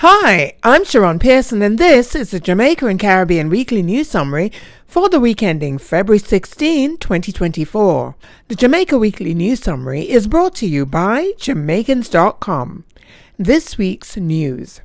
[0.00, 4.52] Hi, I'm Sharon Pearson, and this is the Jamaica and Caribbean Weekly News Summary
[4.86, 8.14] for the week ending February 16, 2024.
[8.46, 12.84] The Jamaica Weekly News Summary is brought to you by Jamaicans.com.
[13.40, 14.82] This week's news.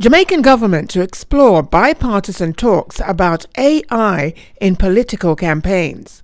[0.00, 6.21] Jamaican government to explore bipartisan talks about AI in political campaigns.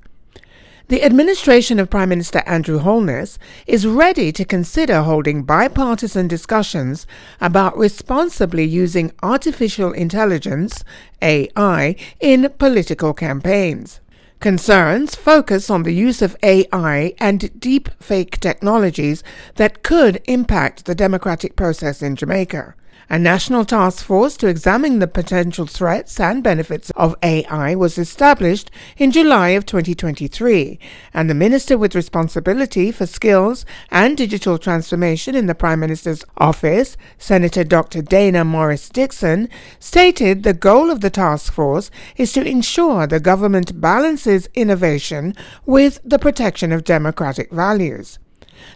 [0.88, 7.06] The administration of Prime Minister Andrew Holness is ready to consider holding bipartisan discussions
[7.42, 10.82] about responsibly using artificial intelligence,
[11.20, 14.00] AI, in political campaigns.
[14.40, 19.22] Concerns focus on the use of AI and deep fake technologies
[19.56, 22.74] that could impact the democratic process in Jamaica.
[23.10, 28.70] A national task force to examine the potential threats and benefits of AI was established
[28.98, 30.78] in July of 2023,
[31.14, 36.98] and the Minister with responsibility for skills and digital transformation in the Prime Minister's office,
[37.16, 38.02] Senator Dr.
[38.02, 39.48] Dana Morris Dixon,
[39.80, 45.98] stated the goal of the task force is to ensure the government balances innovation with
[46.04, 48.18] the protection of democratic values.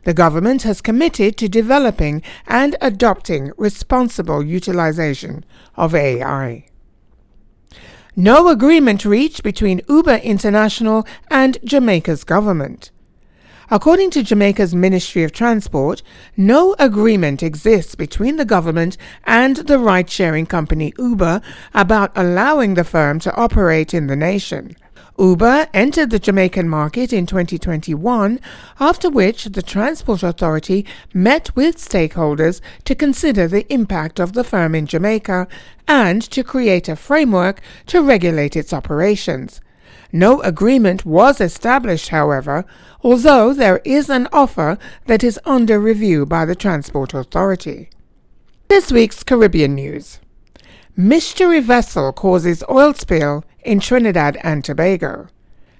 [0.04, 5.44] The government has committed to developing and adopting responsible utilization
[5.76, 6.66] of AI.
[8.14, 12.90] No agreement reached between Uber International and Jamaica's government.
[13.70, 16.02] According to Jamaica's Ministry of Transport,
[16.36, 21.40] no agreement exists between the government and the ride sharing company Uber
[21.72, 24.76] about allowing the firm to operate in the nation.
[25.18, 28.40] Uber entered the Jamaican market in 2021,
[28.80, 34.74] after which the Transport Authority met with stakeholders to consider the impact of the firm
[34.74, 35.48] in Jamaica
[35.86, 39.60] and to create a framework to regulate its operations.
[40.12, 42.64] No agreement was established, however,
[43.02, 47.90] although there is an offer that is under review by the Transport Authority.
[48.68, 50.20] This week's Caribbean news.
[50.96, 55.28] Mystery vessel causes oil spill in Trinidad and Tobago.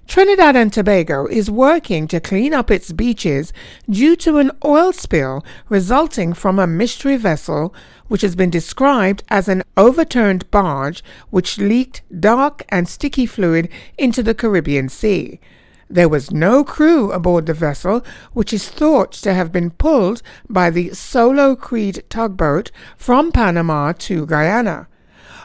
[0.06, 3.52] Trinidad and Tobago is working to clean up its beaches
[3.88, 7.74] due to an oil spill resulting from a mystery vessel
[8.08, 14.22] which has been described as an overturned barge which leaked dark and sticky fluid into
[14.22, 15.40] the Caribbean Sea.
[15.88, 20.70] There was no crew aboard the vessel, which is thought to have been pulled by
[20.70, 24.88] the Solo Creed tugboat from Panama to Guyana.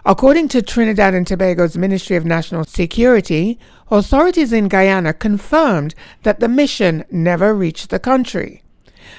[0.09, 3.59] According to Trinidad and Tobago's Ministry of National Security,
[3.91, 8.63] authorities in Guyana confirmed that the mission never reached the country.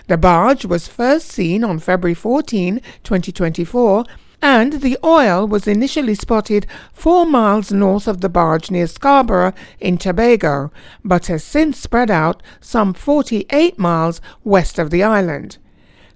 [0.07, 4.07] The barge was first seen on February 14, 2024,
[4.41, 9.99] and the oil was initially spotted four miles north of the barge near Scarborough in
[9.99, 10.73] Tobago,
[11.05, 15.59] but has since spread out some 48 miles west of the island.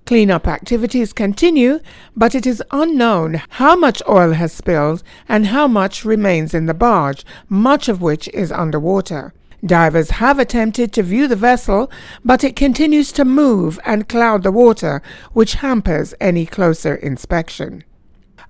[0.05, 1.79] Cleanup activities continue,
[2.17, 6.75] but it is unknown how much oil has spilled and how much remains in the
[6.75, 9.33] barge, much of which is underwater.
[9.65, 11.89] Divers have attempted to view the vessel,
[12.25, 15.03] but it continues to move and cloud the water,
[15.33, 17.85] which hampers any closer inspection.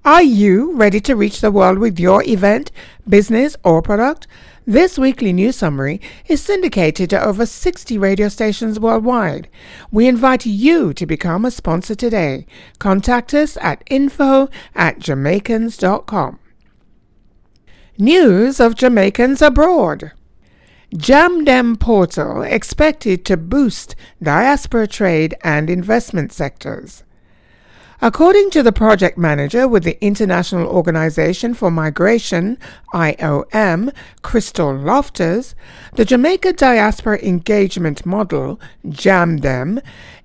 [0.04, 2.72] Are you ready to reach the world with your event,
[3.08, 4.26] business, or product?
[4.66, 9.48] This weekly news summary is syndicated to over 60 radio stations worldwide.
[9.92, 12.46] We invite you to become a sponsor today.
[12.80, 16.40] Contact us at info at jamaicans.com.
[17.96, 20.10] News of Jamaicans abroad.
[20.92, 27.04] JamDem portal expected to boost diaspora trade and investment sectors.
[28.04, 32.58] According to the project manager with the International Organization for Migration,
[32.92, 35.54] IOM, Crystal Loftus,
[35.92, 39.80] the Jamaica Diaspora Engagement Model, JamDem,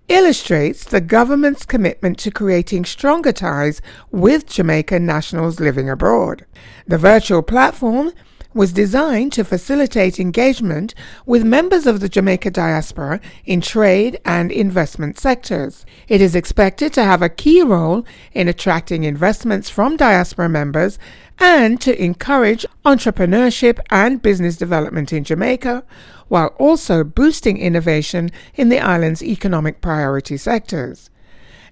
[0.08, 3.80] illustrates the government's commitment to creating stronger ties
[4.10, 6.48] with Jamaican nationals living abroad.
[6.88, 8.12] The virtual platform
[8.54, 10.94] was designed to facilitate engagement
[11.26, 15.86] with members of the Jamaica diaspora in trade and investment sectors.
[16.08, 20.98] It is expected to have a key role in attracting investments from diaspora members
[21.40, 25.84] and to encourage entrepreneurship and business development in Jamaica,
[26.28, 31.10] while also boosting innovation in the island's economic priority sectors.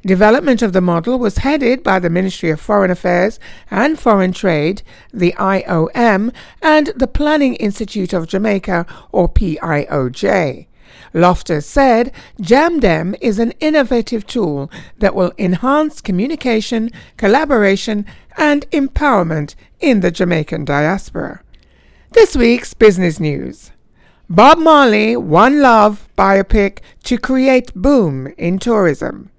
[0.06, 3.40] Development of the model was headed by the Ministry of Foreign Affairs
[3.72, 6.32] and Foreign Trade, the IOM,
[6.62, 10.68] and the Planning Institute of Jamaica, or PIOJ.
[11.12, 14.70] Loftus said JamDem is an innovative tool
[15.00, 18.06] that will enhance communication, collaboration,
[18.38, 21.42] and empowerment in the Jamaican diaspora.
[22.12, 23.72] This week's business news.
[24.30, 29.32] Bob Marley One Love biopic to create boom in tourism.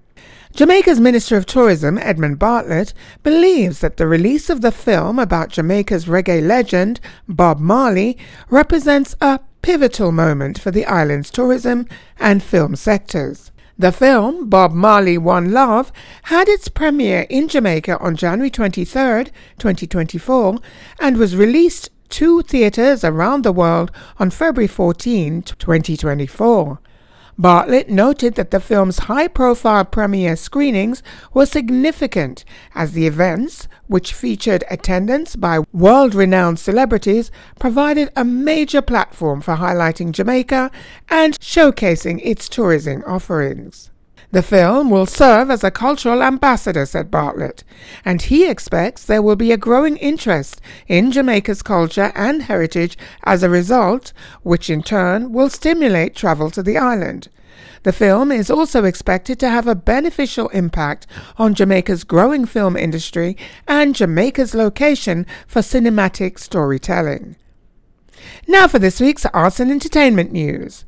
[0.57, 6.07] Jamaica's Minister of Tourism, Edmund Bartlett, believes that the release of the film about Jamaica's
[6.07, 6.99] reggae legend,
[7.29, 8.17] Bob Marley,
[8.49, 11.87] represents a pivotal moment for the island's tourism
[12.19, 13.53] and film sectors.
[13.79, 15.93] The film, Bob Marley One Love,
[16.23, 19.25] had its premiere in Jamaica on January 23,
[19.59, 20.57] 2024,
[20.99, 26.81] and was released to theaters around the world on February 14, 2024.
[27.39, 31.03] Bartlett noted that the film's high profile premiere screenings
[31.35, 32.45] were significant
[32.75, 39.57] as the events, which featured attendance by world renowned celebrities, provided a major platform for
[39.57, 40.71] highlighting Jamaica
[41.11, 43.91] and showcasing its tourism offerings.
[44.33, 47.63] The film will serve as a cultural ambassador, said Bartlett,
[48.05, 53.43] and he expects there will be a growing interest in Jamaica's culture and heritage as
[53.43, 54.13] a result,
[54.43, 57.29] which in turn will stimulate travel to the island.
[57.85, 61.07] The film is also expected to have a beneficial impact
[61.39, 63.37] on Jamaica's growing film industry
[63.69, 67.37] and Jamaica's location for cinematic storytelling.
[68.49, 70.85] Now for this week's arts and entertainment news.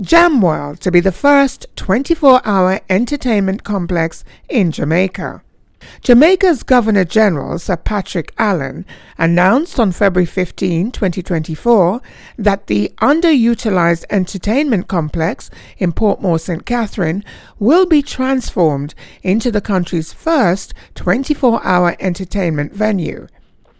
[0.00, 5.42] Jamworld to be the first 24 hour entertainment complex in Jamaica.
[6.00, 8.86] Jamaica's Governor General, Sir Patrick Allen,
[9.18, 12.00] announced on February 15, 2024,
[12.38, 16.66] that the underutilized entertainment complex in Portmore St.
[16.66, 17.22] Catherine
[17.58, 23.28] will be transformed into the country's first 24 hour entertainment venue.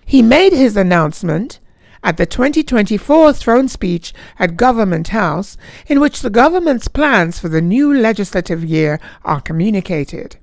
[0.06, 1.58] He made his announcement
[2.04, 5.56] at the 2024 throne speech at Government House,
[5.88, 10.36] in which the government's plans for the new legislative year are communicated.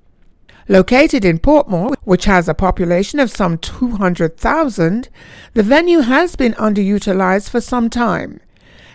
[0.67, 5.09] Located in Portmore, which has a population of some 200,000,
[5.53, 8.41] the venue has been underutilized for some time.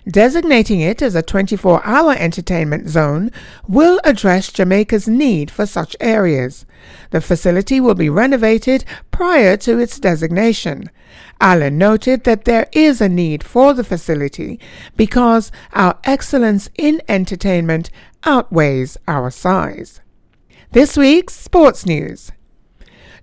[0.09, 3.31] Designating it as a 24 hour entertainment zone
[3.67, 6.65] will address Jamaica's need for such areas.
[7.11, 10.91] The facility will be renovated prior to its designation.
[11.41, 14.61] Allen noted that there is a need for the facility
[14.97, 17.91] because our excellence in entertainment
[18.23, 20.01] outweighs our size.
[20.71, 22.31] This week's sports news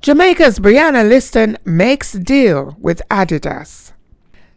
[0.01, 3.92] Jamaica's Brianna Lyston makes deal with Adidas.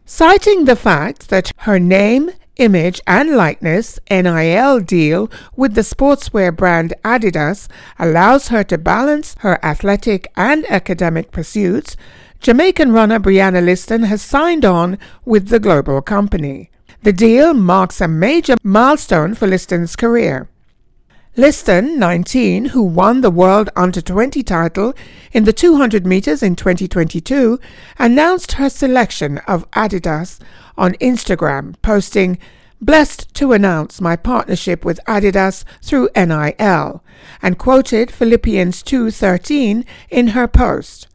[0.09, 6.95] Citing the fact that her name, image, and likeness NIL deal with the sportswear brand
[7.05, 7.67] Adidas
[7.99, 11.97] allows her to balance her athletic and academic pursuits,
[12.39, 16.71] Jamaican runner Brianna Lyston has signed on with the global company.
[17.03, 20.49] The deal marks a major milestone for Lyston's career.
[21.39, 24.95] Lyston, 19, who won the World Under 20 title
[25.33, 27.61] in the 200 meters in 2022,
[27.99, 30.41] announced her selection of Adidas
[30.79, 32.39] on Instagram, posting,
[32.81, 37.05] Blessed to announce my partnership with Adidas through NIL,
[37.43, 41.07] and quoted Philippians 2:13 in her post.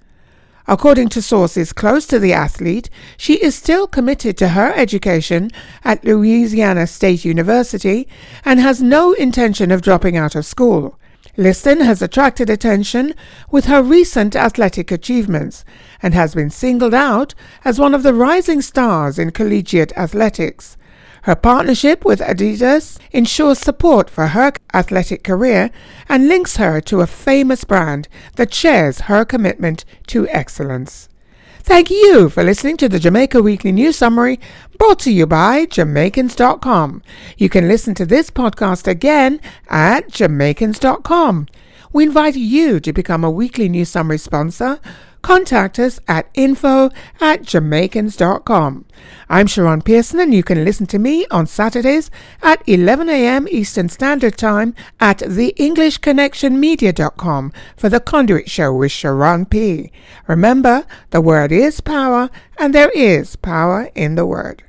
[0.67, 5.49] According to sources close to the athlete, she is still committed to her education
[5.83, 8.07] at Louisiana State University
[8.45, 10.99] and has no intention of dropping out of school.
[11.37, 13.13] Lyston has attracted attention
[13.49, 15.63] with her recent athletic achievements
[16.01, 20.77] and has been singled out as one of the rising stars in collegiate athletics.
[21.23, 25.69] Her partnership with Adidas ensures support for her athletic career
[26.09, 31.09] and links her to a famous brand that shares her commitment to excellence.
[31.59, 34.39] Thank you for listening to the Jamaica Weekly News Summary
[34.79, 37.03] brought to you by Jamaicans.com.
[37.37, 41.47] You can listen to this podcast again at Jamaicans.com.
[41.93, 44.79] We invite you to become a weekly news summary sponsor
[45.21, 48.85] contact us at info at jamaicans.com.
[49.29, 52.11] I'm Sharon Pearson and you can listen to me on Saturdays
[52.41, 53.47] at 11 a.m.
[53.49, 59.91] Eastern Standard Time at theenglishconnectionmedia.com for the Conduit Show with Sharon P.
[60.27, 64.59] Remember, the word is power and there is power in the word.